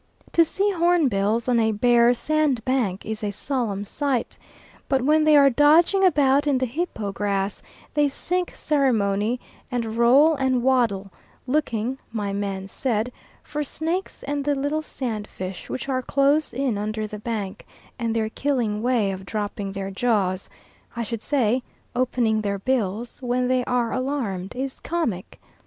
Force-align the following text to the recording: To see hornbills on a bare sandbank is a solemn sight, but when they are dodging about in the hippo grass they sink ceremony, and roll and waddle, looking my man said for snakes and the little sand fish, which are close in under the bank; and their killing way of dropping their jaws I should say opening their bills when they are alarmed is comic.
To 0.31 0.43
see 0.43 0.71
hornbills 0.71 1.47
on 1.47 1.59
a 1.59 1.71
bare 1.71 2.15
sandbank 2.15 3.05
is 3.05 3.23
a 3.23 3.29
solemn 3.29 3.85
sight, 3.85 4.35
but 4.89 5.03
when 5.03 5.23
they 5.23 5.37
are 5.37 5.51
dodging 5.51 6.03
about 6.03 6.47
in 6.47 6.57
the 6.57 6.65
hippo 6.65 7.11
grass 7.11 7.61
they 7.93 8.07
sink 8.09 8.55
ceremony, 8.55 9.39
and 9.69 9.95
roll 9.97 10.33
and 10.33 10.63
waddle, 10.63 11.11
looking 11.45 11.99
my 12.11 12.33
man 12.33 12.65
said 12.67 13.11
for 13.43 13.63
snakes 13.63 14.23
and 14.23 14.43
the 14.43 14.55
little 14.55 14.81
sand 14.81 15.27
fish, 15.27 15.69
which 15.69 15.87
are 15.87 16.01
close 16.01 16.51
in 16.51 16.79
under 16.79 17.05
the 17.05 17.19
bank; 17.19 17.63
and 17.99 18.15
their 18.15 18.29
killing 18.29 18.81
way 18.81 19.11
of 19.11 19.23
dropping 19.23 19.71
their 19.71 19.91
jaws 19.91 20.49
I 20.95 21.03
should 21.03 21.21
say 21.21 21.61
opening 21.95 22.41
their 22.41 22.57
bills 22.57 23.21
when 23.21 23.47
they 23.47 23.63
are 23.65 23.93
alarmed 23.93 24.55
is 24.55 24.79
comic. 24.79 25.39